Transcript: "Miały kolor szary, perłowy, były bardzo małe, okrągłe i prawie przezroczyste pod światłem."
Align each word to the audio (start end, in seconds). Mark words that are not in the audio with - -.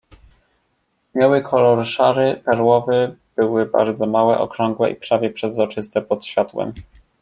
"Miały 1.15 1.41
kolor 1.41 1.85
szary, 1.87 2.41
perłowy, 2.45 3.15
były 3.35 3.65
bardzo 3.65 4.05
małe, 4.07 4.37
okrągłe 4.39 4.89
i 4.91 4.95
prawie 4.95 5.29
przezroczyste 5.29 6.01
pod 6.01 6.25
światłem." 6.25 6.73